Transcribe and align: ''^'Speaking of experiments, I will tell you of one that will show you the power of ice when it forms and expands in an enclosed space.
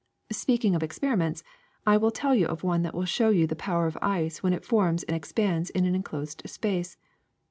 ''^'Speaking 0.33 0.75
of 0.75 0.81
experiments, 0.81 1.43
I 1.85 1.95
will 1.97 2.09
tell 2.09 2.33
you 2.33 2.47
of 2.47 2.63
one 2.63 2.81
that 2.81 2.95
will 2.95 3.05
show 3.05 3.29
you 3.29 3.45
the 3.45 3.55
power 3.55 3.85
of 3.85 3.99
ice 4.01 4.41
when 4.41 4.51
it 4.51 4.65
forms 4.65 5.03
and 5.03 5.15
expands 5.15 5.69
in 5.69 5.85
an 5.85 5.93
enclosed 5.93 6.41
space. 6.47 6.97